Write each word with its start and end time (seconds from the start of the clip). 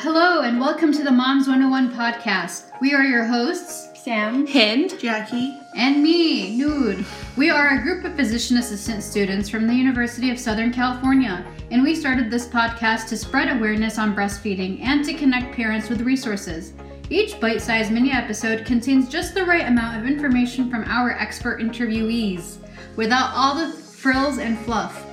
Hello, 0.00 0.42
and 0.42 0.60
welcome 0.60 0.92
to 0.92 1.02
the 1.02 1.10
Moms 1.10 1.48
101 1.48 1.90
podcast. 1.94 2.70
We 2.82 2.92
are 2.92 3.02
your 3.02 3.24
hosts, 3.24 3.98
Sam, 3.98 4.46
Hind, 4.46 5.00
Jackie, 5.00 5.58
and 5.74 6.02
me, 6.02 6.54
Nood. 6.54 7.02
We 7.38 7.48
are 7.48 7.68
a 7.68 7.82
group 7.82 8.04
of 8.04 8.14
physician 8.14 8.58
assistant 8.58 9.02
students 9.02 9.48
from 9.48 9.66
the 9.66 9.72
University 9.72 10.30
of 10.30 10.38
Southern 10.38 10.70
California, 10.70 11.46
and 11.70 11.82
we 11.82 11.94
started 11.94 12.30
this 12.30 12.46
podcast 12.46 13.08
to 13.08 13.16
spread 13.16 13.48
awareness 13.48 13.98
on 13.98 14.14
breastfeeding 14.14 14.82
and 14.82 15.02
to 15.02 15.14
connect 15.14 15.56
parents 15.56 15.88
with 15.88 16.02
resources. 16.02 16.74
Each 17.08 17.40
bite 17.40 17.62
sized 17.62 17.90
mini 17.90 18.12
episode 18.12 18.66
contains 18.66 19.08
just 19.08 19.32
the 19.32 19.46
right 19.46 19.66
amount 19.66 19.98
of 19.98 20.06
information 20.06 20.70
from 20.70 20.84
our 20.84 21.12
expert 21.12 21.62
interviewees, 21.62 22.58
without 22.96 23.30
all 23.34 23.54
the 23.54 23.72
frills 23.72 24.36
and 24.36 24.58
fluff. 24.58 25.05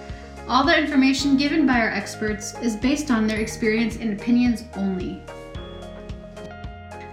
All 0.46 0.66
the 0.66 0.78
information 0.78 1.38
given 1.38 1.66
by 1.66 1.80
our 1.80 1.88
experts 1.88 2.54
is 2.62 2.76
based 2.76 3.09
on 3.09 3.28
their 3.28 3.39
experience 3.39 3.96
and 3.96 4.20
opinions 4.20 4.66
only. 4.76 5.22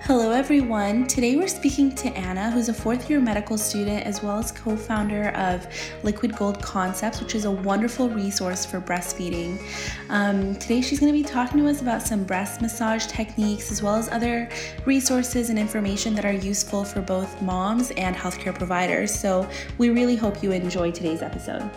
Hello, 0.02 0.32
everyone. 0.32 1.06
Today 1.06 1.37
we're 1.37 1.46
speaking 1.46 1.95
to 1.95 2.09
Anna, 2.09 2.51
who's 2.51 2.68
a 2.68 2.74
fourth 2.74 3.09
year 3.09 3.20
medical 3.20 3.56
student 3.56 4.04
as 4.04 4.20
well 4.20 4.40
as 4.40 4.51
co 4.51 4.77
founder 4.77 5.28
of 5.37 5.64
Liquid 6.02 6.34
Gold 6.34 6.60
Concepts, 6.60 7.20
which 7.20 7.37
is 7.37 7.45
a 7.45 7.51
wonderful 7.51 8.09
resource 8.09 8.66
for 8.66 8.80
breastfeeding. 8.80 9.62
Um, 10.09 10.56
today 10.56 10.80
she's 10.80 10.98
going 10.98 11.12
to 11.12 11.16
be 11.16 11.23
talking 11.23 11.60
to 11.60 11.68
us 11.68 11.80
about 11.80 12.02
some 12.02 12.24
breast 12.24 12.60
massage 12.60 13.06
techniques 13.06 13.70
as 13.70 13.80
well 13.80 13.95
as 13.95 14.09
other 14.09 14.48
resources 14.87 15.51
and 15.51 15.59
information 15.59 16.16
that 16.16 16.24
are 16.24 16.32
useful 16.32 16.82
for 16.82 17.01
both 17.01 17.40
moms 17.40 17.92
and 17.92 18.16
healthcare 18.16 18.52
providers. 18.52 19.15
So 19.15 19.48
we 19.78 19.90
really 19.90 20.16
hope 20.16 20.42
you 20.42 20.51
enjoy 20.51 20.90
today's 20.90 21.23
episode. 21.23 21.70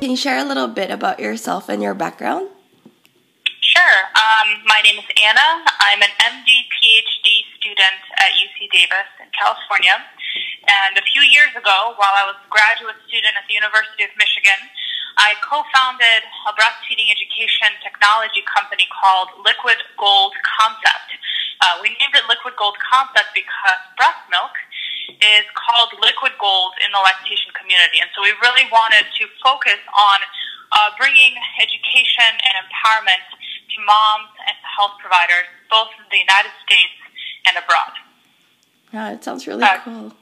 Can 0.00 0.08
you 0.08 0.16
share 0.16 0.40
a 0.40 0.48
little 0.48 0.72
bit 0.72 0.88
about 0.88 1.20
yourself 1.20 1.68
and 1.68 1.84
your 1.84 1.92
background? 1.92 2.48
Sure. 3.60 3.98
Um, 4.16 4.64
my 4.64 4.80
name 4.80 4.96
is 4.96 5.04
Anna. 5.20 5.60
I'm 5.76 6.00
an 6.00 6.08
MD 6.24 6.48
PhD 6.72 7.28
student 7.60 8.00
at 8.16 8.32
UC 8.32 8.72
Davis 8.72 9.12
in 9.20 9.28
California. 9.36 10.00
And 10.72 10.96
a 10.96 11.04
few 11.04 11.20
years 11.20 11.52
ago, 11.52 11.92
while 12.00 12.16
I 12.16 12.24
was 12.24 12.40
a 12.40 12.48
graduate 12.48 12.96
student 13.12 13.36
at 13.36 13.44
the 13.44 13.52
University 13.52 14.08
of 14.08 14.12
Michigan, 14.16 14.56
I 15.20 15.36
co-founded 15.44 16.24
a 16.48 16.52
breastfeeding 16.56 17.12
education 17.12 17.76
technology 17.84 18.40
company 18.48 18.88
called 18.88 19.36
Liquid 19.44 19.84
Gold 20.00 20.32
Concept. 20.56 21.12
Uh, 21.60 21.76
we 21.84 21.92
named 22.00 22.16
it 22.16 22.24
Liquid 22.24 22.56
Gold 22.56 22.80
Concept 22.80 23.36
because 23.36 23.80
breast 24.00 24.24
milk 24.32 24.56
is 25.18 25.44
called 25.58 25.90
liquid 25.98 26.34
gold 26.38 26.78
in 26.84 26.90
the 26.94 27.02
lactation 27.02 27.50
community. 27.58 27.98
And 27.98 28.10
so 28.14 28.22
we 28.22 28.30
really 28.38 28.66
wanted 28.70 29.06
to 29.06 29.24
focus 29.42 29.80
on 29.90 30.18
uh, 30.70 30.94
bringing 30.98 31.34
education 31.58 32.30
and 32.30 32.54
empowerment 32.62 33.24
to 33.74 33.76
moms 33.82 34.30
and 34.46 34.54
to 34.54 34.68
health 34.70 34.94
providers, 35.02 35.46
both 35.70 35.90
in 35.98 36.06
the 36.10 36.20
United 36.22 36.54
States 36.62 36.94
and 37.46 37.58
abroad. 37.58 37.94
Yeah, 38.90 39.14
it 39.14 39.22
sounds 39.22 39.46
really 39.46 39.62
uh, 39.62 39.78
cool. 39.82 40.14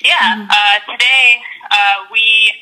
Yeah, 0.00 0.44
mm-hmm. 0.44 0.48
uh, 0.48 0.76
today 0.88 1.42
uh, 1.68 2.08
we, 2.12 2.52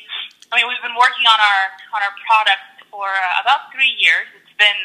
I 0.51 0.59
mean, 0.59 0.67
we've 0.67 0.83
been 0.83 0.97
working 0.97 1.27
on 1.29 1.39
our 1.39 1.61
on 1.95 2.01
our 2.03 2.15
product 2.25 2.65
for 2.91 3.07
uh, 3.07 3.43
about 3.43 3.71
three 3.71 3.93
years. 3.95 4.27
It's 4.35 4.55
been 4.59 4.79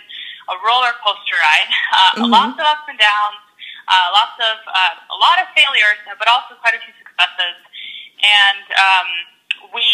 a 0.50 0.56
roller 0.62 0.94
coaster 1.02 1.38
ride, 1.38 1.70
uh, 1.72 2.22
mm-hmm. 2.22 2.30
lots 2.30 2.54
of 2.60 2.66
ups 2.66 2.86
and 2.86 2.98
downs 2.98 3.42
uh, 3.88 4.08
lots 4.14 4.36
of 4.38 4.58
uh, 4.66 4.94
a 5.10 5.18
lot 5.18 5.42
of 5.42 5.50
failures, 5.54 5.98
but 6.18 6.28
also 6.28 6.54
quite 6.60 6.74
a 6.74 6.80
few 6.82 6.94
successes. 6.98 7.56
And 8.22 8.66
um, 8.78 9.08
we, 9.74 9.86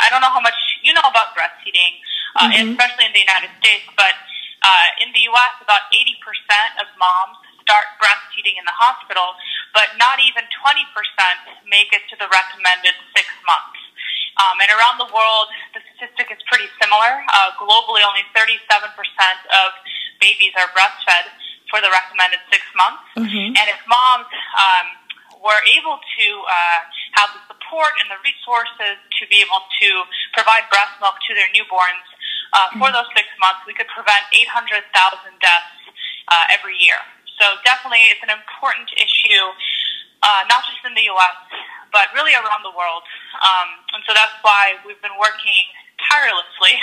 I 0.00 0.12
don't 0.12 0.20
know 0.20 0.32
how 0.32 0.44
much 0.44 0.56
you 0.84 0.92
know 0.92 1.04
about 1.04 1.32
breastfeeding, 1.32 2.00
uh, 2.36 2.48
mm-hmm. 2.48 2.76
especially 2.76 3.08
in 3.08 3.14
the 3.16 3.24
United 3.24 3.52
States, 3.60 3.88
but 3.96 4.16
uh, 4.64 5.04
in 5.04 5.12
the 5.12 5.24
U.S., 5.28 5.54
about 5.60 5.88
80% 5.92 6.16
of 6.80 6.88
moms 6.96 7.36
start 7.64 7.96
breastfeeding 7.96 8.60
in 8.60 8.64
the 8.68 8.76
hospital, 8.76 9.36
but 9.72 9.96
not 9.96 10.20
even 10.20 10.44
20% 10.44 10.84
make 11.68 11.88
it 11.96 12.04
to 12.12 12.16
the 12.20 12.28
recommended 12.28 12.92
six 13.16 13.28
months. 13.48 13.80
Um, 14.36 14.58
and 14.60 14.68
around 14.74 14.98
the 14.98 15.08
world, 15.14 15.46
the 15.72 15.80
statistic 15.94 16.28
is 16.28 16.40
pretty 16.50 16.68
similar. 16.82 17.22
Uh, 17.32 17.54
globally, 17.56 18.02
only 18.04 18.26
37% 18.34 18.58
of 18.68 19.68
babies 20.20 20.52
are 20.58 20.68
breastfed 20.74 21.28
for 21.74 21.82
the 21.82 21.90
recommended 21.90 22.38
six 22.54 22.62
months. 22.78 23.02
Mm-hmm. 23.18 23.58
And 23.58 23.66
if 23.66 23.82
moms 23.90 24.30
um, 24.54 24.86
were 25.42 25.58
able 25.74 25.98
to 25.98 26.26
uh, 26.46 26.80
have 27.18 27.34
the 27.34 27.42
support 27.50 27.98
and 27.98 28.06
the 28.14 28.20
resources 28.22 28.94
to 29.18 29.22
be 29.26 29.42
able 29.42 29.58
to 29.82 29.88
provide 30.38 30.70
breast 30.70 30.94
milk 31.02 31.18
to 31.26 31.34
their 31.34 31.50
newborns 31.50 32.06
uh, 32.54 32.70
for 32.78 32.86
mm-hmm. 32.86 32.94
those 32.94 33.10
six 33.18 33.26
months, 33.42 33.66
we 33.66 33.74
could 33.74 33.90
prevent 33.90 34.22
800,000 34.30 34.86
deaths 35.42 35.74
uh, 36.30 36.54
every 36.54 36.78
year. 36.78 37.02
So 37.42 37.58
definitely, 37.66 38.06
it's 38.14 38.22
an 38.22 38.30
important 38.30 38.94
issue, 38.94 39.42
uh, 40.22 40.46
not 40.46 40.62
just 40.70 40.78
in 40.86 40.94
the 40.94 41.10
U.S., 41.10 41.38
but 41.90 42.14
really 42.14 42.38
around 42.38 42.62
the 42.62 42.70
world. 42.70 43.02
Um, 43.42 43.82
and 43.98 44.00
so 44.06 44.14
that's 44.14 44.38
why 44.46 44.78
we've 44.86 45.02
been 45.02 45.18
working 45.18 45.66
tirelessly 46.06 46.78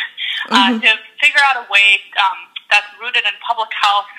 uh, 0.52 0.75
mm-hmm. 0.75 0.84
to 0.84 0.91
figure 1.23 1.40
out 1.47 1.63
a 1.63 1.66
way 1.72 2.03
um, 2.19 2.52
that's 2.68 2.88
rooted 3.00 3.23
in 3.23 3.35
public 3.40 3.72
health 3.79 4.12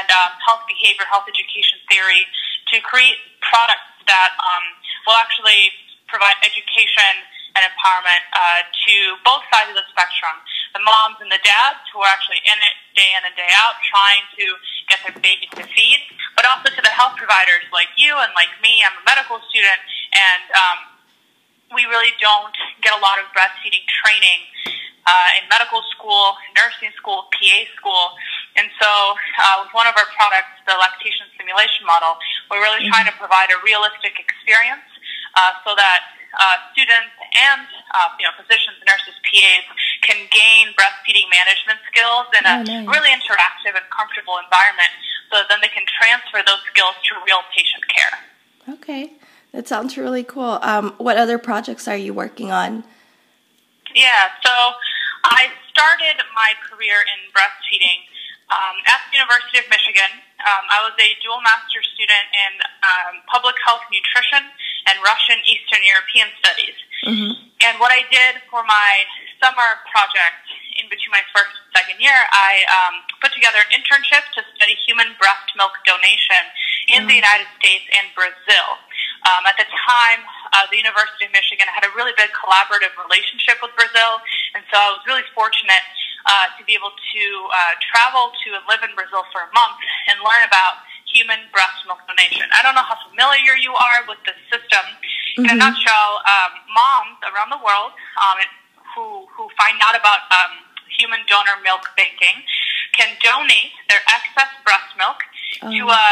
and 0.00 0.08
um, 0.10 0.32
health 0.42 0.64
behavior, 0.66 1.06
health 1.06 1.26
education 1.30 1.78
theory 1.86 2.26
to 2.72 2.80
create 2.82 3.18
products 3.44 3.94
that 4.06 4.34
um, 4.40 4.64
will 5.06 5.18
actually 5.20 5.72
provide 6.08 6.36
education 6.44 7.24
and 7.54 7.62
empowerment 7.70 8.22
uh, 8.34 8.66
to 8.66 8.94
both 9.22 9.46
sides 9.48 9.70
of 9.70 9.78
the 9.78 9.86
spectrum. 9.94 10.34
The 10.74 10.82
moms 10.82 11.22
and 11.22 11.30
the 11.30 11.38
dads 11.46 11.86
who 11.94 12.02
are 12.02 12.10
actually 12.10 12.42
in 12.42 12.58
it 12.58 12.76
day 12.98 13.14
in 13.14 13.22
and 13.22 13.34
day 13.38 13.50
out 13.54 13.78
trying 13.86 14.26
to 14.34 14.44
get 14.90 14.98
their 15.06 15.14
babies 15.22 15.50
to 15.54 15.62
feed, 15.70 16.02
but 16.34 16.42
also 16.50 16.74
to 16.74 16.82
the 16.82 16.90
health 16.90 17.14
providers 17.14 17.62
like 17.70 17.94
you 17.94 18.10
and 18.10 18.34
like 18.34 18.50
me. 18.58 18.82
I'm 18.82 18.98
a 18.98 19.04
medical 19.06 19.38
student 19.50 19.80
and 20.10 20.44
um, 20.50 20.78
we 21.78 21.86
really 21.86 22.10
don't 22.18 22.54
get 22.82 22.90
a 22.90 22.98
lot 22.98 23.22
of 23.22 23.30
breastfeeding 23.30 23.86
training 24.02 24.50
uh, 25.06 25.38
in 25.38 25.46
medical 25.46 25.82
school, 25.94 26.34
nursing 26.56 26.90
school, 26.96 27.28
PA 27.30 27.58
school. 27.76 28.16
And 28.54 28.70
so, 28.78 28.90
uh, 29.42 29.66
with 29.66 29.74
one 29.74 29.90
of 29.90 29.98
our 29.98 30.06
products, 30.14 30.54
the 30.62 30.78
lactation 30.78 31.26
simulation 31.34 31.82
model, 31.82 32.14
we're 32.50 32.62
really 32.62 32.86
mm-hmm. 32.86 32.94
trying 32.94 33.08
to 33.10 33.16
provide 33.18 33.50
a 33.50 33.58
realistic 33.66 34.14
experience 34.22 34.86
uh, 35.34 35.58
so 35.66 35.74
that 35.74 36.14
uh, 36.38 36.56
students 36.74 37.14
and 37.34 37.66
uh, 37.94 38.14
you 38.18 38.26
know 38.26 38.34
physicians, 38.38 38.78
nurses, 38.86 39.14
PAs 39.26 39.66
can 40.02 40.18
gain 40.30 40.74
breastfeeding 40.78 41.26
management 41.30 41.82
skills 41.90 42.26
in 42.34 42.42
a 42.46 42.54
oh, 42.54 42.62
nice. 42.62 42.86
really 42.90 43.10
interactive 43.10 43.74
and 43.74 43.86
comfortable 43.90 44.38
environment, 44.38 44.90
so 45.30 45.42
that 45.42 45.46
then 45.50 45.58
they 45.62 45.70
can 45.70 45.86
transfer 45.90 46.42
those 46.46 46.62
skills 46.70 46.94
to 47.06 47.18
real 47.26 47.42
patient 47.54 47.82
care. 47.90 48.14
Okay, 48.78 49.18
that 49.50 49.66
sounds 49.66 49.98
really 49.98 50.22
cool. 50.22 50.58
Um, 50.62 50.94
what 50.98 51.18
other 51.18 51.38
projects 51.38 51.86
are 51.86 51.98
you 51.98 52.14
working 52.14 52.50
on? 52.50 52.82
Yeah, 53.94 54.34
so 54.42 54.50
I 55.22 55.54
started 55.70 56.18
my 56.34 56.58
career 56.66 56.98
in 57.02 57.30
breastfeeding 57.30 58.10
um, 58.52 58.76
at 58.84 59.00
the 59.08 59.16
University 59.16 59.58
of 59.60 59.66
Michigan, 59.72 60.10
um, 60.44 60.64
I 60.68 60.84
was 60.84 60.92
a 61.00 61.10
dual 61.24 61.40
master 61.40 61.80
student 61.96 62.26
in 62.32 62.52
um, 62.84 63.14
public 63.32 63.56
health 63.64 63.84
nutrition 63.88 64.44
and 64.90 65.00
Russian 65.00 65.40
Eastern 65.48 65.80
European 65.80 66.28
studies. 66.36 66.76
Mm-hmm. 67.08 67.32
And 67.64 67.74
what 67.80 67.88
I 67.88 68.04
did 68.12 68.44
for 68.52 68.60
my 68.68 69.08
summer 69.40 69.80
project 69.88 70.44
in 70.76 70.90
between 70.90 71.14
my 71.14 71.24
first 71.32 71.54
and 71.54 71.70
second 71.72 71.98
year, 72.02 72.16
I 72.34 72.66
um, 72.68 72.94
put 73.22 73.32
together 73.32 73.62
an 73.62 73.70
internship 73.72 74.26
to 74.36 74.44
study 74.58 74.76
human 74.84 75.16
breast 75.16 75.48
milk 75.56 75.72
donation 75.88 76.44
in 76.92 77.04
mm-hmm. 77.04 77.08
the 77.08 77.16
United 77.16 77.48
States 77.56 77.86
and 77.96 78.12
Brazil. 78.12 78.76
Um, 79.24 79.48
at 79.48 79.56
the 79.56 79.64
time, 79.64 80.20
uh, 80.52 80.68
the 80.68 80.76
University 80.76 81.24
of 81.24 81.32
Michigan 81.32 81.64
had 81.72 81.88
a 81.88 81.92
really 81.96 82.12
big 82.20 82.28
collaborative 82.36 82.92
relationship 83.00 83.56
with 83.64 83.72
Brazil, 83.72 84.20
and 84.52 84.60
so 84.68 84.76
I 84.76 84.92
was 84.92 85.00
really 85.08 85.24
fortunate 85.32 85.80
uh, 86.26 86.46
to 86.56 86.64
be 86.64 86.72
able 86.72 86.92
to 86.92 87.24
uh, 87.52 87.76
travel 87.84 88.32
to 88.44 88.56
and 88.56 88.64
live 88.68 88.80
in 88.84 88.92
Brazil 88.96 89.24
for 89.32 89.44
a 89.44 89.50
month 89.52 89.76
and 90.08 90.20
learn 90.24 90.44
about 90.44 90.84
human 91.08 91.46
breast 91.54 91.78
milk 91.86 92.02
donation. 92.10 92.48
I 92.50 92.64
don't 92.66 92.74
know 92.74 92.84
how 92.84 92.98
familiar 93.06 93.54
you 93.54 93.70
are 93.76 94.02
with 94.10 94.18
the 94.26 94.34
system. 94.50 94.82
Mm-hmm. 94.82 95.46
In 95.46 95.46
a 95.46 95.48
mm-hmm. 95.54 95.62
nutshell, 95.62 96.10
um, 96.26 96.52
moms 96.74 97.18
around 97.28 97.54
the 97.54 97.62
world 97.62 97.94
um, 98.18 98.38
who, 98.96 99.30
who 99.30 99.46
find 99.54 99.78
out 99.84 99.94
about 99.94 100.26
um, 100.34 100.64
human 100.90 101.22
donor 101.30 101.58
milk 101.62 101.86
banking 101.94 102.42
can 102.98 103.14
donate 103.22 103.74
their 103.90 104.02
excess 104.10 104.50
breast 104.62 104.90
milk 104.98 105.18
oh. 105.62 105.70
to 105.70 105.80
a, 105.90 106.06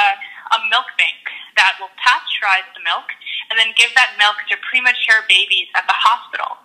a 0.55 0.59
milk 0.71 0.87
bank 0.99 1.23
that 1.59 1.79
will 1.79 1.93
pasteurize 1.99 2.67
the 2.75 2.83
milk 2.83 3.07
and 3.51 3.59
then 3.59 3.71
give 3.77 3.91
that 3.95 4.15
milk 4.19 4.39
to 4.51 4.57
premature 4.67 5.23
babies 5.29 5.69
at 5.77 5.87
the 5.87 5.95
hospital. 5.95 6.62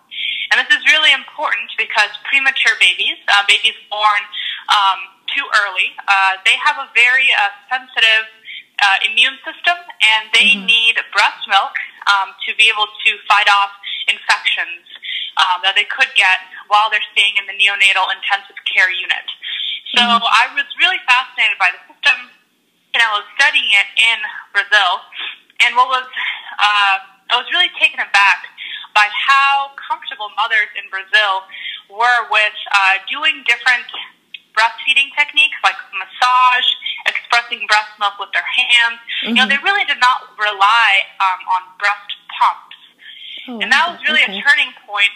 And 0.57 0.65
this 0.65 0.74
is 0.74 0.81
really 0.89 1.13
important 1.13 1.69
because 1.77 2.09
premature 2.25 2.74
babies, 2.81 3.21
uh, 3.30 3.45
babies 3.45 3.77
born 3.94 4.25
um, 4.74 5.06
too 5.30 5.45
early, 5.54 5.94
uh, 6.09 6.42
they 6.50 6.57
have 6.57 6.81
a 6.81 6.89
very 6.98 7.30
uh, 7.30 7.54
sensitive 7.69 8.25
uh, 8.81 8.98
immune 9.06 9.38
system 9.45 9.77
and 10.01 10.33
they 10.33 10.57
mm-hmm. 10.57 10.65
need 10.65 10.98
breast 11.13 11.45
milk 11.45 11.77
um, 12.09 12.33
to 12.50 12.57
be 12.57 12.74
able 12.74 12.89
to 12.89 13.21
fight 13.30 13.45
off 13.45 13.69
infections 14.09 14.81
um, 15.38 15.62
that 15.62 15.77
they 15.77 15.86
could 15.86 16.09
get 16.18 16.42
while 16.74 16.89
they're 16.89 17.06
staying 17.13 17.38
in 17.38 17.45
the 17.45 17.54
neonatal 17.54 18.09
intensive 18.09 18.57
care 18.65 18.89
unit. 18.89 19.30
So 19.94 20.01
mm-hmm. 20.01 20.25
I 20.25 20.50
was 20.57 20.65
really 20.81 20.98
fascinated 21.06 21.62
by 21.62 21.69
the 21.69 21.86
system, 21.86 22.33
and 22.98 23.00
I 23.06 23.13
was 23.13 23.30
studying 23.38 23.69
it 23.77 23.89
in 23.94 24.19
Brazil. 24.57 25.06
And 25.62 25.77
what 25.77 25.86
was 25.86 26.09
uh, 26.57 26.98
I 27.30 27.36
was 27.38 27.45
really 27.54 27.69
taken 27.77 28.01
aback 28.01 28.50
by 28.93 29.07
how 29.11 29.71
comfortable 29.75 30.29
mothers 30.35 30.69
in 30.77 30.87
Brazil 30.89 31.47
were 31.89 32.27
with 32.31 32.57
uh, 32.75 32.99
doing 33.07 33.43
different 33.47 33.87
breastfeeding 34.57 35.13
techniques 35.13 35.55
like 35.61 35.77
massage, 35.93 36.69
expressing 37.05 37.61
breast 37.69 37.93
milk 38.01 38.17
with 38.17 38.33
their 38.33 38.45
hands. 38.45 38.97
Mm-hmm. 38.97 39.27
You 39.29 39.33
know, 39.37 39.45
mm-hmm. 39.45 39.53
they 39.53 39.59
really 39.61 39.85
did 39.85 40.01
not 40.01 40.33
rely 40.35 41.05
um, 41.21 41.41
on 41.53 41.61
breast 41.77 42.09
pumps. 42.33 42.77
Oh, 43.47 43.61
and 43.61 43.71
that 43.71 43.87
was 43.87 44.01
really 44.03 44.25
okay. 44.25 44.35
a 44.35 44.43
turning 44.43 44.73
point 44.83 45.13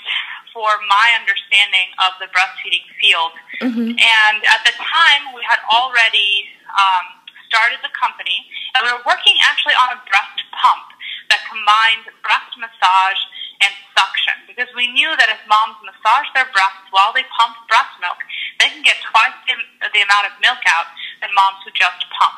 for 0.53 0.69
my 0.87 1.17
understanding 1.17 1.91
of 1.99 2.15
the 2.21 2.29
breastfeeding 2.31 2.85
field. 3.01 3.33
Mm-hmm. 3.59 3.97
And 3.97 4.37
at 4.47 4.61
the 4.63 4.75
time, 4.77 5.35
we 5.35 5.43
had 5.43 5.59
already 5.67 6.47
um, 6.71 7.05
started 7.51 7.83
the 7.83 7.91
company, 7.91 8.47
and 8.75 8.87
we 8.87 8.89
were 8.93 9.03
working 9.03 9.35
actually 9.43 9.75
on 9.75 9.95
a 9.95 9.99
breast 10.07 10.39
pump 10.55 10.87
that 11.27 11.43
combined 11.47 12.07
breast 12.23 12.55
massage 12.59 13.19
and 13.61 13.73
suction 13.93 14.35
because 14.49 14.69
we 14.75 14.89
knew 14.91 15.09
that 15.17 15.29
if 15.29 15.41
moms 15.47 15.77
massage 15.85 16.27
their 16.33 16.49
breasts 16.51 16.85
while 16.91 17.13
they 17.13 17.25
pump 17.37 17.55
breast 17.69 17.93
milk, 18.01 18.17
they 18.59 18.69
can 18.69 18.83
get 18.83 18.97
twice 19.09 19.33
the, 19.47 19.55
the 19.93 20.01
amount 20.01 20.29
of 20.29 20.33
milk 20.41 20.61
out 20.67 20.89
than 21.21 21.29
moms 21.33 21.61
who 21.63 21.71
just 21.73 22.03
pump. 22.13 22.37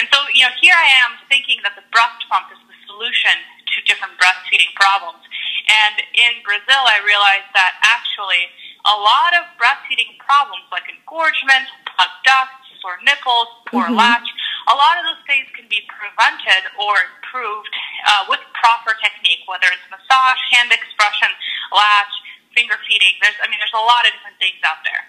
And 0.00 0.08
so, 0.08 0.18
you 0.32 0.44
know, 0.48 0.54
here 0.58 0.74
I 0.74 0.88
am 1.04 1.20
thinking 1.28 1.60
that 1.62 1.76
the 1.76 1.86
breast 1.92 2.24
pump 2.26 2.48
is 2.50 2.60
the 2.64 2.76
solution 2.88 3.36
to 3.72 3.76
different 3.88 4.16
breastfeeding 4.20 4.72
problems. 4.76 5.24
And 5.68 6.02
in 6.12 6.42
Brazil, 6.44 6.82
I 6.88 7.00
realized 7.04 7.52
that 7.56 7.78
actually 7.84 8.50
a 8.84 8.96
lot 8.98 9.32
of 9.38 9.46
breastfeeding 9.56 10.18
problems 10.18 10.66
like 10.74 10.88
engorgement, 10.90 11.70
plugged 11.86 12.20
ducts, 12.26 12.66
sore 12.82 12.98
nipples, 13.06 13.48
poor 13.70 13.86
mm-hmm. 13.86 13.96
latch, 13.96 14.26
a 14.70 14.74
lot 14.74 14.98
of 14.98 15.06
those 15.06 15.22
things 15.26 15.46
can 15.54 15.66
be 15.70 15.82
prevented 15.86 16.66
or 16.78 16.94
improved 17.14 17.70
uh, 18.10 18.26
with 18.26 18.42
technique, 19.02 19.42
whether 19.50 19.66
it's 19.68 19.84
massage, 19.90 20.40
hand 20.54 20.70
expression, 20.70 21.28
latch, 21.74 22.14
finger 22.54 22.78
feeding. 22.86 23.18
There's, 23.20 23.36
I 23.42 23.50
mean, 23.50 23.58
there's 23.58 23.74
a 23.74 23.82
lot 23.82 24.06
of 24.06 24.14
different 24.14 24.38
things 24.38 24.62
out 24.62 24.80
there. 24.86 25.02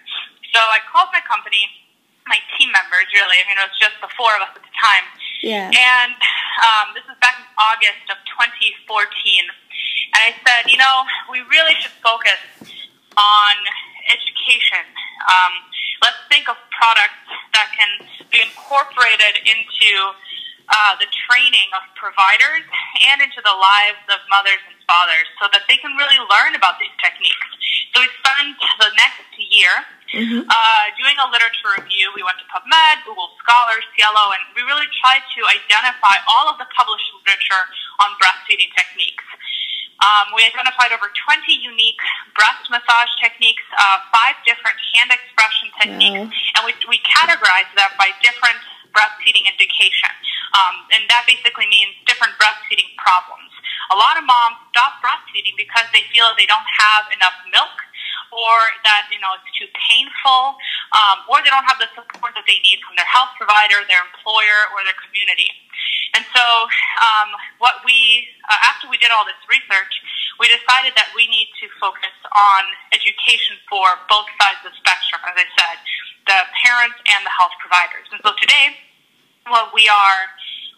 So 0.50 0.58
I 0.58 0.82
called 0.90 1.14
my 1.14 1.22
company, 1.22 1.70
my 2.26 2.40
team 2.58 2.74
members, 2.74 3.06
really. 3.14 3.38
I 3.38 3.44
mean, 3.46 3.58
it 3.58 3.66
was 3.70 3.78
just 3.78 3.96
the 4.02 4.10
four 4.18 4.34
of 4.34 4.50
us 4.50 4.52
at 4.58 4.64
the 4.64 4.74
time. 4.74 5.06
Yeah. 5.44 5.70
And 5.70 6.16
um, 6.62 6.96
this 6.96 7.04
was 7.06 7.18
back 7.20 7.38
in 7.38 7.46
August 7.54 8.06
of 8.10 8.18
2014. 8.26 9.46
And 10.14 10.20
I 10.20 10.32
said, 10.46 10.70
you 10.70 10.78
know, 10.78 11.04
we 11.30 11.42
really 11.50 11.74
should 11.78 11.94
focus 12.00 12.38
on 13.18 13.54
education. 14.08 14.84
Um, 15.26 15.52
let's 16.02 16.20
think 16.30 16.48
of 16.48 16.56
products 16.72 17.18
that 17.52 17.70
can 17.74 17.90
be 18.30 18.40
incorporated 18.40 19.42
into 19.44 19.90
uh, 20.70 20.96
the 20.96 21.08
training 21.28 21.68
of 21.76 21.82
providers 21.98 22.64
and 23.10 23.18
into 23.22 23.40
the 23.42 23.54
lives 23.54 24.02
of 24.10 24.22
mothers 24.30 24.62
and 24.70 24.76
fathers 24.86 25.26
so 25.42 25.50
that 25.50 25.66
they 25.66 25.78
can 25.78 25.92
really 25.98 26.20
learn 26.30 26.54
about 26.54 26.78
these 26.78 26.92
techniques. 27.02 27.48
So 27.94 28.02
we 28.02 28.08
spent 28.22 28.58
the 28.82 28.90
next 28.98 29.30
year 29.38 29.74
mm-hmm. 30.10 30.46
uh, 30.46 30.84
doing 30.98 31.16
a 31.18 31.26
literature 31.30 31.70
review. 31.78 32.10
We 32.14 32.22
went 32.26 32.38
to 32.42 32.46
PubMed, 32.50 33.06
Google 33.06 33.30
Scholar, 33.42 33.78
SciELO, 33.94 34.34
and 34.34 34.42
we 34.54 34.62
really 34.66 34.86
tried 35.02 35.22
to 35.22 35.40
identify 35.46 36.22
all 36.26 36.50
of 36.50 36.58
the 36.58 36.66
published 36.74 37.06
literature 37.14 37.64
on 38.02 38.14
breastfeeding 38.18 38.70
techniques. 38.74 39.26
Um, 40.02 40.34
we 40.34 40.42
identified 40.42 40.90
over 40.90 41.06
20 41.06 41.48
unique 41.54 42.02
breast 42.34 42.66
massage 42.66 43.12
techniques, 43.22 43.62
uh, 43.78 44.02
five 44.10 44.34
different 44.42 44.76
hand 44.92 45.14
expression 45.14 45.70
techniques, 45.78 46.28
mm-hmm. 46.28 46.54
and 46.58 46.62
we, 46.66 46.74
we 46.90 46.98
categorized 47.06 47.72
them 47.78 47.94
by 47.94 48.10
different 48.20 48.58
breastfeeding 48.94 49.44
indication. 49.50 50.10
Um, 50.54 50.86
and 50.94 51.02
that 51.10 51.26
basically 51.26 51.66
means 51.66 51.98
different 52.06 52.38
breastfeeding 52.38 52.94
problems. 52.96 53.50
A 53.92 53.96
lot 53.98 54.16
of 54.16 54.24
moms 54.24 54.62
stop 54.70 55.02
breastfeeding 55.04 55.58
because 55.58 55.84
they 55.92 56.06
feel 56.14 56.30
they 56.38 56.48
don't 56.48 56.70
have 56.80 57.10
enough 57.12 57.36
milk 57.52 57.74
or 58.34 58.58
that 58.82 59.06
you 59.14 59.20
know 59.22 59.30
it's 59.38 59.46
too 59.54 59.70
painful, 59.78 60.58
um, 60.90 61.22
or 61.30 61.38
they 61.46 61.50
don't 61.50 61.66
have 61.66 61.78
the 61.78 61.90
support 61.94 62.34
that 62.34 62.42
they 62.50 62.58
need 62.66 62.82
from 62.82 62.98
their 62.98 63.06
health 63.06 63.30
provider, 63.38 63.86
their 63.86 64.02
employer, 64.02 64.70
or 64.74 64.82
their 64.82 64.98
community. 65.06 65.50
And 66.14 66.22
so, 66.34 66.44
um, 67.02 67.30
what 67.58 67.82
we 67.86 68.26
uh, 68.50 68.70
after 68.70 68.90
we 68.90 68.98
did 68.98 69.14
all 69.14 69.26
this 69.26 69.38
research, 69.46 69.94
we 70.42 70.50
decided 70.50 70.94
that 70.98 71.14
we 71.14 71.30
need 71.30 71.50
to 71.62 71.66
focus 71.78 72.14
on 72.34 72.62
education 72.90 73.58
for 73.70 73.86
both 74.10 74.26
sides 74.38 74.62
of 74.66 74.74
the 74.74 74.74
spectrum, 74.82 75.22
as 75.30 75.36
I 75.38 75.46
said, 75.54 75.76
the 76.26 76.40
parents 76.64 76.98
and 77.04 77.20
the 77.24 77.32
health 77.32 77.52
providers. 77.60 78.08
And 78.12 78.20
so 78.24 78.32
today, 78.40 78.76
what 79.48 79.72
we 79.76 79.88
are 79.88 80.22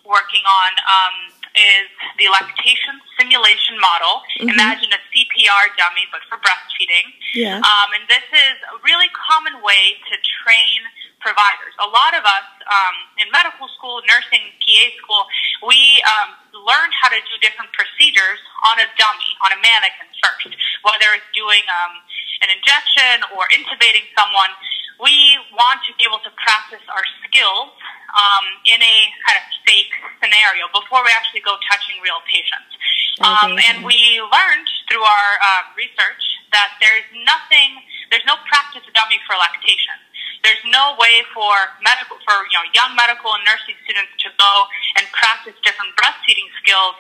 working 0.03 0.43
on 0.47 0.71
um, 0.87 1.17
is 1.57 1.89
the 2.21 2.29
lactation 2.31 3.01
simulation 3.19 3.81
model. 3.81 4.23
Mm-hmm. 4.39 4.55
Imagine 4.55 4.91
a 4.93 5.01
CPR 5.11 5.73
dummy, 5.81 6.05
but 6.13 6.23
for 6.29 6.37
breastfeeding. 6.43 7.17
Yeah. 7.33 7.63
Um, 7.65 7.89
and 7.97 8.05
this 8.07 8.27
is 8.31 8.57
a 8.71 8.77
really 8.85 9.09
common 9.15 9.63
way 9.65 9.97
to 9.97 10.15
train 10.45 10.81
providers. 11.25 11.75
A 11.83 11.89
lot 11.91 12.15
of 12.15 12.23
us 12.23 12.49
um, 12.71 12.97
in 13.19 13.27
medical 13.33 13.67
school, 13.75 14.05
nursing, 14.07 14.47
PA 14.63 14.85
school, 15.01 15.25
we 15.67 15.99
um, 16.07 16.39
learn 16.55 16.93
how 17.03 17.11
to 17.11 17.19
do 17.19 17.35
different 17.43 17.73
procedures 17.73 18.39
on 18.69 18.79
a 18.79 18.87
dummy, 18.95 19.33
on 19.43 19.51
a 19.51 19.59
mannequin 19.59 20.07
first, 20.23 20.55
whether 20.87 21.09
it's 21.17 21.27
doing 21.35 21.65
um, 21.67 21.99
an 22.47 22.53
injection 22.53 23.27
or 23.35 23.49
intubating 23.51 24.07
someone. 24.15 24.53
We 25.01 25.37
want 25.53 25.85
to 25.89 25.93
be 26.01 26.09
able 26.09 26.23
to 26.25 26.33
practice 26.41 26.85
our 26.89 27.05
skills 27.29 27.73
um, 28.17 28.45
in 28.65 28.81
a 28.81 28.97
kind 29.29 29.37
of 29.37 29.45
fake 29.69 29.93
scenario 30.23 30.71
before 30.73 31.05
we 31.05 31.13
actually 31.13 31.45
go 31.45 31.61
touching 31.69 32.01
real 32.01 32.21
patients. 32.25 32.73
Um, 33.21 33.57
and 33.57 33.81
we 33.81 34.21
learned 34.21 34.69
through 34.89 35.01
our 35.01 35.31
uh, 35.41 35.73
research 35.73 36.21
that 36.53 36.77
there's 36.85 37.09
nothing, 37.25 37.81
there's 38.13 38.25
no 38.29 38.37
practice 38.45 38.85
dummy 38.93 39.17
for 39.25 39.37
lactation. 39.41 39.97
There's 40.45 40.61
no 40.69 40.95
way 41.01 41.25
for 41.33 41.53
medical, 41.81 42.21
for 42.23 42.37
you 42.53 42.57
know, 42.61 42.67
young 42.77 42.93
medical 42.93 43.33
and 43.33 43.43
nursing 43.49 43.75
students 43.89 44.13
to 44.23 44.29
go 44.37 44.53
and 45.01 45.09
practice 45.17 45.57
different 45.65 45.97
breastfeeding 45.97 46.47
skills 46.61 46.97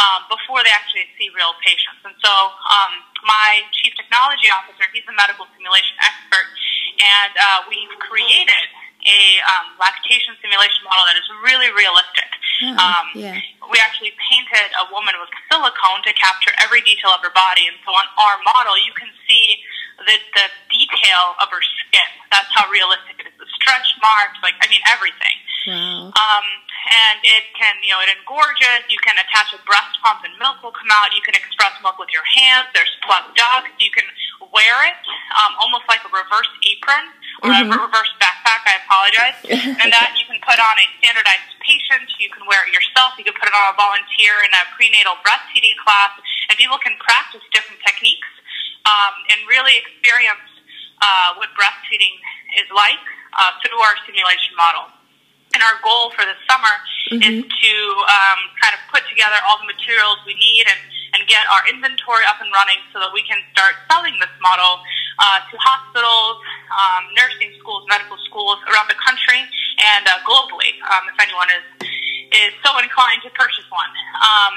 um, 0.00 0.26
before 0.32 0.64
they 0.64 0.72
actually 0.72 1.06
see 1.20 1.28
real 1.36 1.52
patients. 1.60 2.02
And 2.08 2.16
so, 2.18 2.32
um, 2.32 2.92
my 3.22 3.62
chief 3.76 3.92
technology 4.00 4.48
officer, 4.48 4.88
he's 4.96 5.06
a 5.06 5.14
medical 5.14 5.44
simulation 5.54 5.94
expert, 6.00 6.46
and 7.00 7.32
uh, 7.36 7.64
we've 7.68 7.92
created 8.04 8.66
a 9.00 9.40
um, 9.48 9.80
lactation 9.80 10.36
simulation 10.44 10.84
model 10.84 11.08
that 11.08 11.16
is 11.16 11.24
really 11.40 11.72
realistic. 11.72 12.28
Oh, 12.60 12.76
um, 12.76 13.06
yeah. 13.16 13.40
We 13.72 13.80
actually 13.80 14.12
painted 14.20 14.68
a 14.76 14.84
woman 14.92 15.16
with 15.16 15.32
silicone 15.48 16.04
to 16.04 16.12
capture 16.12 16.52
every 16.60 16.84
detail 16.84 17.16
of 17.16 17.24
her 17.24 17.32
body, 17.32 17.64
and 17.64 17.76
so 17.80 17.96
on 17.96 18.04
our 18.20 18.36
model, 18.44 18.76
you 18.84 18.92
can 18.92 19.08
see 19.24 19.64
the, 20.04 20.16
the 20.36 20.46
detail 20.68 21.36
of 21.40 21.48
her 21.48 21.64
skin. 21.64 22.10
That's 22.28 22.52
how 22.52 22.68
realistic 22.68 23.24
it 23.24 23.32
is. 23.32 23.36
The 23.40 23.48
stretch 23.56 23.88
marks, 24.04 24.36
like 24.44 24.56
I 24.60 24.68
mean, 24.68 24.84
everything. 24.92 25.36
Wow. 25.68 26.12
Um, 26.12 26.46
and 26.90 27.20
it 27.20 27.44
can, 27.52 27.76
you 27.84 27.92
know, 27.92 28.00
it 28.00 28.10
engorges. 28.12 28.88
You 28.88 28.96
can 29.04 29.16
attach 29.20 29.52
a 29.52 29.60
breast 29.68 30.00
pump 30.00 30.24
and 30.24 30.32
milk 30.40 30.64
will 30.64 30.72
come 30.72 30.88
out. 30.88 31.12
You 31.12 31.20
can 31.20 31.36
express 31.36 31.76
milk 31.84 32.00
with 32.00 32.08
your 32.12 32.24
hands. 32.24 32.72
There's 32.72 32.90
plug 33.04 33.28
ducts. 33.36 33.76
You 33.76 33.92
can 33.92 34.08
wear 34.50 34.76
it 34.86 35.02
um, 35.38 35.54
almost 35.62 35.86
like 35.86 36.02
a 36.02 36.10
reverse 36.10 36.50
apron 36.66 37.06
or 37.42 37.54
mm-hmm. 37.54 37.70
a 37.70 37.76
reverse 37.78 38.12
backpack. 38.18 38.62
I 38.66 38.74
apologize. 38.82 39.38
and 39.82 39.88
that 39.90 40.18
you 40.18 40.26
can 40.26 40.42
put 40.42 40.58
on 40.58 40.74
a 40.76 40.86
standardized 40.98 41.54
patient. 41.62 42.10
You 42.18 42.30
can 42.30 42.44
wear 42.46 42.66
it 42.66 42.74
yourself. 42.74 43.14
You 43.16 43.24
can 43.24 43.36
put 43.38 43.46
it 43.46 43.54
on 43.54 43.72
a 43.72 43.76
volunteer 43.78 44.42
in 44.42 44.50
a 44.52 44.62
prenatal 44.74 45.16
breastfeeding 45.22 45.78
class, 45.82 46.12
and 46.50 46.58
people 46.58 46.78
can 46.82 46.98
practice 46.98 47.42
different 47.54 47.78
techniques 47.86 48.28
um, 48.86 49.14
and 49.30 49.38
really 49.46 49.78
experience 49.78 50.44
uh, 51.00 51.38
what 51.38 51.48
breastfeeding 51.56 52.14
is 52.58 52.68
like 52.74 53.00
uh, 53.38 53.54
through 53.62 53.78
our 53.78 53.96
simulation 54.04 54.52
model. 54.58 54.90
And 55.50 55.58
our 55.66 55.82
goal 55.82 56.14
for 56.14 56.22
the 56.22 56.38
summer 56.46 56.74
mm-hmm. 57.10 57.26
is 57.26 57.42
to 57.42 57.72
um, 58.06 58.40
kind 58.62 58.70
of 58.70 58.80
put 58.86 59.02
together 59.10 59.34
all 59.42 59.58
the 59.58 59.66
materials 59.66 60.22
we 60.22 60.38
need 60.38 60.70
and, 60.70 60.78
and 61.14 61.26
get 61.26 61.42
our 61.50 61.62
inventory 61.68 62.22
up 62.28 62.38
and 62.38 62.50
running 62.54 62.78
so 62.92 63.00
that 63.02 63.10
we 63.12 63.22
can 63.26 63.38
start 63.52 63.74
selling 63.90 64.14
this 64.18 64.32
model 64.40 64.82
uh, 65.18 65.42
to 65.50 65.54
hospitals, 65.60 66.38
um, 66.72 67.02
nursing 67.14 67.52
schools, 67.60 67.84
medical 67.90 68.16
schools 68.24 68.58
around 68.70 68.88
the 68.88 68.98
country 68.98 69.42
and 69.80 70.04
uh, 70.06 70.20
globally, 70.24 70.76
um, 70.88 71.04
if 71.08 71.16
anyone 71.20 71.48
is 71.50 71.64
is 72.30 72.54
so 72.62 72.70
inclined 72.78 73.18
to 73.26 73.30
purchase 73.34 73.66
one. 73.74 73.90
Um, 74.22 74.54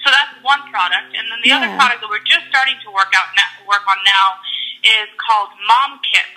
so 0.00 0.08
that's 0.08 0.32
one 0.40 0.64
product, 0.72 1.12
and 1.12 1.28
then 1.28 1.38
the 1.44 1.52
yeah. 1.52 1.60
other 1.60 1.70
product 1.76 2.00
that 2.00 2.08
we're 2.08 2.24
just 2.24 2.48
starting 2.48 2.80
to 2.80 2.88
work 2.88 3.12
out 3.12 3.28
now, 3.36 3.68
work 3.68 3.84
on 3.84 4.00
now 4.08 4.40
is 4.80 5.08
called 5.20 5.52
Mom 5.68 6.00
Kit. 6.00 6.32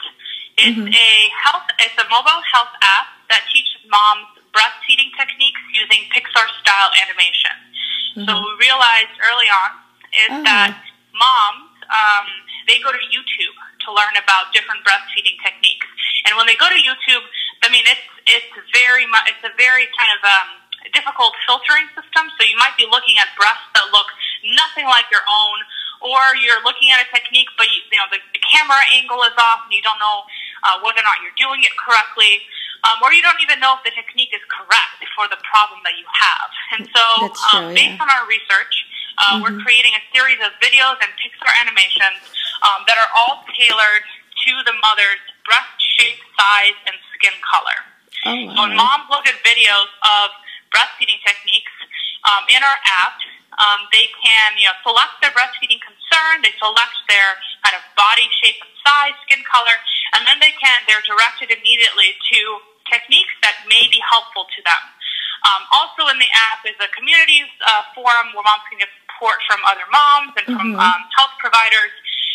It's 0.60 0.76
mm-hmm. 0.76 0.92
a 0.92 1.12
health. 1.32 1.68
It's 1.80 1.96
a 1.96 2.08
mobile 2.12 2.44
health 2.52 2.76
app 2.84 3.08
that 3.32 3.48
teaches 3.56 3.80
moms 3.88 4.28
breastfeeding 4.52 5.16
techniques 5.16 5.64
using 5.72 6.04
Pixar 6.12 6.46
style 6.60 6.92
animation. 7.00 7.63
Mm-hmm. 8.14 8.30
So 8.30 8.32
we 8.38 8.52
realized 8.62 9.14
early 9.22 9.50
on 9.50 9.72
is 10.14 10.32
oh. 10.38 10.44
that 10.46 10.78
moms 11.14 11.74
um, 11.90 12.28
they 12.68 12.80
go 12.80 12.94
to 12.94 13.02
YouTube 13.12 13.58
to 13.86 13.88
learn 13.92 14.16
about 14.16 14.56
different 14.56 14.82
breastfeeding 14.88 15.36
techniques. 15.44 15.88
And 16.26 16.40
when 16.40 16.48
they 16.48 16.56
go 16.56 16.70
to 16.72 16.80
YouTube, 16.80 17.24
I 17.64 17.68
mean, 17.68 17.84
it's 17.88 18.08
it's 18.26 18.54
very 18.72 19.04
much 19.08 19.28
it's 19.28 19.44
a 19.44 19.54
very 19.60 19.92
kind 19.94 20.12
of 20.16 20.22
um, 20.24 20.50
difficult 20.96 21.36
filtering 21.44 21.88
system. 21.92 22.32
So 22.40 22.48
you 22.48 22.56
might 22.56 22.76
be 22.80 22.88
looking 22.88 23.20
at 23.20 23.32
breasts 23.36 23.68
that 23.76 23.92
look 23.92 24.08
nothing 24.44 24.88
like 24.88 25.08
your 25.12 25.24
own, 25.28 25.58
or 26.04 26.36
you're 26.40 26.64
looking 26.64 26.92
at 26.92 27.04
a 27.04 27.08
technique, 27.12 27.52
but 27.60 27.68
you, 27.68 27.80
you 27.92 28.00
know 28.00 28.08
the, 28.12 28.20
the 28.32 28.42
camera 28.44 28.80
angle 28.96 29.20
is 29.28 29.36
off, 29.36 29.68
and 29.68 29.74
you 29.76 29.84
don't 29.84 30.00
know 30.00 30.24
uh, 30.64 30.80
whether 30.84 31.04
or 31.04 31.08
not 31.08 31.20
you're 31.20 31.36
doing 31.36 31.64
it 31.64 31.76
correctly. 31.76 32.48
Um, 32.84 33.00
or 33.00 33.16
you 33.16 33.24
don't 33.24 33.40
even 33.40 33.64
know 33.64 33.80
if 33.80 33.82
the 33.88 33.96
technique 33.96 34.36
is 34.36 34.44
correct 34.52 35.00
for 35.16 35.32
the 35.32 35.40
problem 35.48 35.80
that 35.88 35.96
you 35.96 36.04
have. 36.04 36.50
And 36.76 36.84
so, 36.92 37.04
true, 37.32 37.72
um, 37.72 37.72
based 37.72 37.96
yeah. 37.96 38.04
on 38.04 38.10
our 38.12 38.28
research, 38.28 38.76
uh, 39.24 39.40
we're 39.40 39.56
creating 39.64 39.96
a 39.96 40.04
series 40.12 40.42
of 40.44 40.52
videos 40.60 41.00
and 41.00 41.12
Pixar 41.16 41.54
animations 41.64 42.20
um, 42.66 42.84
that 42.90 43.00
are 43.00 43.12
all 43.14 43.46
tailored 43.56 44.04
to 44.44 44.52
the 44.68 44.76
mother's 44.84 45.24
breast 45.48 45.80
shape, 45.96 46.20
size, 46.36 46.78
and 46.90 46.96
skin 47.16 47.36
color. 47.46 47.80
Oh, 48.26 48.56
So 48.56 48.60
when 48.68 48.76
moms 48.76 49.08
look 49.12 49.28
at 49.28 49.38
videos 49.44 49.90
of 50.04 50.34
breastfeeding 50.72 51.22
techniques 51.24 51.76
um, 52.28 52.44
in 52.52 52.64
our 52.64 52.80
app, 53.04 53.16
um, 53.62 53.86
they 53.94 54.10
can 54.18 54.58
you 54.58 54.66
know 54.66 54.76
select 54.82 55.22
their 55.22 55.30
breastfeeding 55.36 55.78
concern, 55.78 56.42
they 56.42 56.56
select 56.58 56.98
their 57.06 57.38
kind 57.62 57.78
of 57.78 57.84
body 57.94 58.26
shape 58.42 58.58
and 58.64 58.74
size, 58.82 59.16
skin 59.30 59.46
color, 59.46 59.78
and 60.18 60.26
then 60.26 60.42
they 60.42 60.56
can 60.58 60.82
they're 60.90 61.06
directed 61.06 61.54
immediately 61.54 62.18
to 62.34 62.40
techniques 62.90 63.36
that 63.42 63.56
may 63.68 63.88
be 63.92 64.00
helpful 64.04 64.48
to 64.50 64.60
them. 64.64 64.84
Um, 65.44 65.62
also 65.76 66.08
in 66.08 66.18
the 66.24 66.32
app 66.32 66.64
is 66.64 66.78
a 66.80 66.88
communities 66.96 67.52
uh, 67.68 67.84
forum 67.92 68.32
where 68.32 68.48
moms 68.48 68.64
can 68.72 68.80
get 68.80 68.88
support 69.04 69.44
from 69.44 69.60
other 69.68 69.84
moms 69.92 70.32
and 70.40 70.48
from 70.48 70.76
um, 70.80 71.02
health 71.20 71.36
providers. 71.40 71.92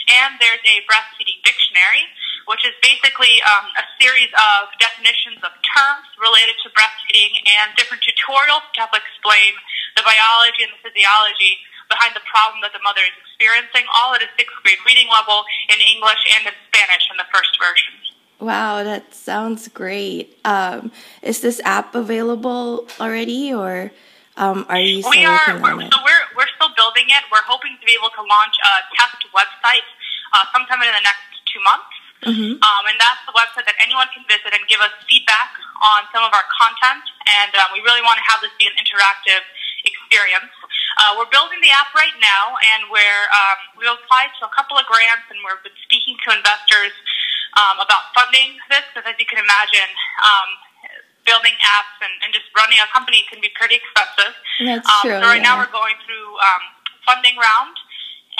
And 0.09 0.41
there's 0.41 0.65
a 0.65 0.81
breastfeeding 0.89 1.41
dictionary, 1.45 2.09
which 2.49 2.65
is 2.65 2.73
basically 2.81 3.45
um, 3.45 3.69
a 3.77 3.85
series 4.01 4.33
of 4.33 4.73
definitions 4.81 5.37
of 5.45 5.53
terms 5.61 6.09
related 6.17 6.57
to 6.65 6.73
breastfeeding 6.73 7.33
and 7.45 7.77
different 7.77 8.01
tutorials 8.01 8.65
to 8.73 8.89
help 8.89 8.97
explain 8.97 9.53
the 10.01 10.05
biology 10.05 10.65
and 10.65 10.73
the 10.73 10.81
physiology 10.81 11.61
behind 11.93 12.17
the 12.17 12.25
problem 12.29 12.61
that 12.65 12.73
the 12.73 12.81
mother 12.85 13.05
is 13.05 13.13
experiencing, 13.21 13.85
all 13.93 14.17
at 14.17 14.25
a 14.25 14.29
sixth 14.37 14.57
grade 14.65 14.81
reading 14.85 15.09
level 15.13 15.45
in 15.69 15.77
English 15.81 16.21
and 16.37 16.49
in 16.49 16.57
Spanish 16.73 17.05
in 17.13 17.17
the 17.21 17.29
first 17.33 17.53
version. 17.61 18.18
Wow, 18.39 18.85
that 18.85 19.15
sounds 19.15 19.67
great. 19.67 20.39
Um, 20.45 20.93
is 21.23 21.41
this 21.41 21.61
app 21.65 21.95
available 21.95 22.87
already, 23.01 23.53
or 23.53 23.91
um, 24.39 24.63
are 24.71 24.79
you 24.79 25.03
still 25.03 25.11
We 25.11 25.27
are 25.27 25.59
we're, 25.59 25.91
so 25.91 25.99
we're 26.07 26.25
we're 26.39 26.53
still 26.55 26.71
building 26.79 27.11
it. 27.11 27.27
We're 27.35 27.43
hoping 27.43 27.75
to 27.75 27.85
be 27.85 27.99
able 27.99 28.15
to 28.15 28.23
launch 28.23 28.55
a 28.63 28.73
test 28.95 29.27
website 29.35 29.87
uh, 30.39 30.47
sometime 30.55 30.79
in 30.87 30.95
the 30.95 31.03
next 31.03 31.27
two 31.51 31.59
months. 31.67 31.91
Mm-hmm. 32.23 32.63
Um, 32.63 32.83
and 32.87 32.99
that's 32.99 33.23
the 33.27 33.35
website 33.35 33.67
that 33.67 33.79
anyone 33.83 34.07
can 34.15 34.23
visit 34.31 34.51
and 34.51 34.63
give 34.71 34.83
us 34.83 34.91
feedback 35.07 35.55
on 35.83 36.07
some 36.11 36.27
of 36.27 36.35
our 36.35 36.47
content. 36.51 37.03
And 37.27 37.55
um, 37.59 37.71
we 37.75 37.83
really 37.83 38.03
want 38.03 38.19
to 38.19 38.27
have 38.27 38.43
this 38.43 38.51
be 38.59 38.67
an 38.67 38.75
interactive 38.79 39.43
experience. 39.83 40.51
Uh, 40.99 41.15
we're 41.15 41.31
building 41.31 41.63
the 41.63 41.71
app 41.71 41.95
right 41.95 42.15
now, 42.19 42.59
and 42.75 42.91
we're 42.91 43.25
um, 43.35 43.59
we 43.79 43.87
applied 43.87 44.35
to 44.39 44.47
a 44.47 44.53
couple 44.55 44.75
of 44.75 44.87
grants, 44.87 45.27
and 45.31 45.39
we've 45.43 45.63
been 45.63 45.79
speaking 45.87 46.19
to 46.27 46.35
investors 46.35 46.95
um, 47.59 47.83
about 47.83 48.15
funding 48.15 48.57
this. 48.71 48.87
Because 48.95 49.11
as 49.11 49.17
you 49.19 49.27
can 49.27 49.43
imagine, 49.43 49.91
um, 50.23 50.49
building 51.29 51.53
apps 51.61 52.01
and, 52.01 52.15
and 52.25 52.33
just 52.33 52.49
running 52.57 52.81
a 52.81 52.89
company 52.89 53.29
can 53.29 53.37
be 53.45 53.53
pretty 53.53 53.77
expensive. 53.77 54.33
That's 54.65 54.89
um, 54.89 55.05
true, 55.05 55.21
So 55.21 55.29
right 55.29 55.45
now 55.45 55.61
we're 55.61 55.69
going 55.69 56.01
through 56.09 56.29
um, 56.41 56.63
funding 57.05 57.37
round, 57.37 57.77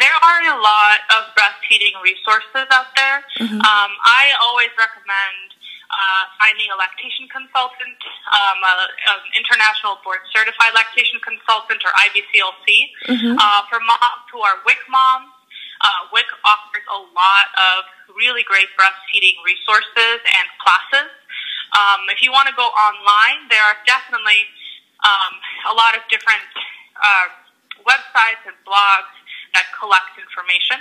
There 0.00 0.14
are 0.14 0.42
a 0.42 0.56
lot 0.62 1.00
of 1.10 1.24
breastfeeding 1.36 2.00
resources 2.02 2.66
out 2.70 2.86
there. 2.96 3.16
Um, 3.40 3.58
I 4.00 4.32
always 4.42 4.68
recommend 4.78 5.52
uh, 5.88 6.24
finding 6.36 6.68
a 6.68 6.76
lactation 6.76 7.24
consultant, 7.32 7.98
um, 8.28 8.60
a, 8.60 8.74
an 9.16 9.20
international 9.32 9.96
board 10.04 10.20
certified 10.28 10.76
lactation 10.76 11.16
consultant 11.24 11.80
or 11.80 11.92
IBCLC. 11.96 12.92
Uh, 13.40 13.64
for 13.72 13.80
moms 13.80 14.24
who 14.28 14.40
are 14.44 14.60
WIC 14.68 14.80
moms, 14.92 15.32
uh, 15.80 16.12
WIC 16.12 16.28
offers 16.44 16.84
a 16.92 17.00
lot 17.16 17.48
of 17.56 17.88
really 18.12 18.44
great 18.44 18.68
breastfeeding 18.76 19.36
resources 19.46 20.20
and 20.24 20.46
classes. 20.60 21.08
Um, 21.76 22.08
if 22.12 22.20
you 22.20 22.32
want 22.32 22.48
to 22.48 22.56
go 22.56 22.68
online, 22.68 23.48
there 23.48 23.62
are 23.64 23.76
definitely 23.84 24.48
um, 25.04 25.32
a 25.70 25.74
lot 25.76 25.96
of 25.96 26.04
different 26.08 26.44
uh, 27.00 27.32
websites 27.84 28.44
and 28.44 28.56
blogs 28.64 29.12
that 29.54 29.68
collect 29.76 30.16
information. 30.20 30.80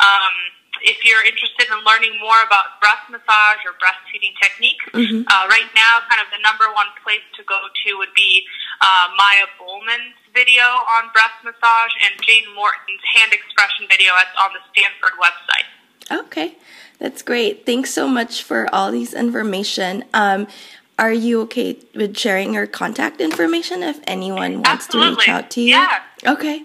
Um, 0.00 0.34
if 0.82 1.04
you're 1.04 1.24
interested 1.24 1.66
in 1.68 1.78
learning 1.84 2.18
more 2.20 2.40
about 2.42 2.80
breast 2.80 3.04
massage 3.10 3.60
or 3.68 3.76
breastfeeding 3.80 4.34
techniques, 4.40 4.84
uh, 5.28 5.44
right 5.48 5.70
now, 5.74 6.02
kind 6.08 6.20
of 6.20 6.28
the 6.32 6.40
number 6.42 6.68
one 6.74 6.90
place 7.02 7.24
to 7.36 7.42
go 7.44 7.58
to 7.84 7.88
would 7.98 8.14
be 8.16 8.44
uh, 8.80 9.08
Maya 9.16 9.46
Bolman's 9.58 10.16
video 10.34 10.64
on 10.64 11.10
breast 11.12 11.38
massage 11.44 11.92
and 12.04 12.20
Jane 12.22 12.48
Morton's 12.54 13.04
hand 13.14 13.32
expression 13.32 13.86
video 13.88 14.12
at, 14.16 14.28
on 14.40 14.50
the 14.56 14.62
Stanford 14.72 15.16
website. 15.20 15.68
Okay, 16.10 16.56
that's 16.98 17.22
great. 17.22 17.66
Thanks 17.66 17.92
so 17.92 18.08
much 18.08 18.42
for 18.42 18.68
all 18.74 18.90
these 18.90 19.14
information. 19.14 20.04
Um, 20.12 20.48
are 20.98 21.12
you 21.12 21.42
okay 21.42 21.78
with 21.94 22.16
sharing 22.16 22.52
your 22.52 22.66
contact 22.66 23.20
information 23.20 23.82
if 23.82 24.00
anyone 24.06 24.62
wants 24.62 24.86
to 24.88 24.98
reach 24.98 25.28
out 25.28 25.50
to 25.52 25.60
you? 25.60 25.68
Yeah. 25.68 26.02
Okay. 26.26 26.64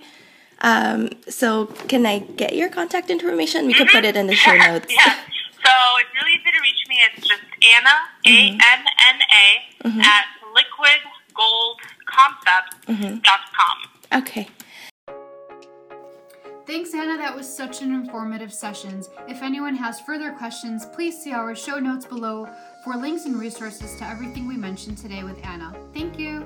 Um, 0.62 1.10
so 1.28 1.66
can 1.88 2.06
I 2.06 2.20
get 2.20 2.56
your 2.56 2.70
contact 2.70 3.10
information? 3.10 3.68
We 3.68 3.74
could 3.74 3.90
put 3.90 4.06
it 4.06 4.16
in 4.16 4.28
the 4.28 4.36
show 4.36 4.56
notes. 4.56 4.86
yeah. 4.90 5.18
So 5.66 5.72
it's 6.00 6.14
really 6.14 6.32
easy 6.36 6.52
to 6.52 6.62
reach 6.62 6.88
me. 6.88 7.00
It's 7.12 7.28
just 7.28 7.42
Anna, 7.74 7.96
A 8.26 8.30
mm-hmm. 8.30 8.60
N 8.62 8.86
N 9.10 9.20
A, 9.32 9.66
mm-hmm. 9.88 10.02
at 10.02 10.26
liquidgoldconcept.com. 10.54 12.96
Mm-hmm. 12.96 14.18
Okay. 14.18 14.48
Thanks, 16.68 16.94
Anna. 16.96 17.18
That 17.18 17.36
was 17.36 17.52
such 17.52 17.82
an 17.82 17.92
informative 17.94 18.54
session. 18.54 19.04
If 19.28 19.42
anyone 19.44 19.76
has 19.76 20.00
further 20.02 20.32
questions, 20.32 20.86
please 20.86 21.22
see 21.22 21.32
our 21.32 21.56
show 21.56 21.80
notes 21.80 22.06
below 22.06 22.48
for 22.84 22.96
links 22.96 23.26
and 23.26 23.40
resources 23.40 23.96
to 23.98 24.06
everything 24.06 24.48
we 24.48 24.58
mentioned 24.58 24.98
today 24.98 25.24
with 25.24 25.44
Anna. 25.46 25.76
Thank 25.94 26.20
you. 26.20 26.45